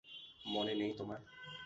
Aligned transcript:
মনে 0.45 0.73
নেই 0.75 0.91
তোমার? 0.97 1.19